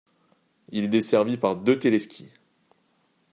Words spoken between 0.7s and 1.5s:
est desservi